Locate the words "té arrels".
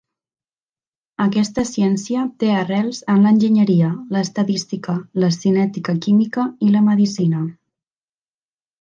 2.43-3.03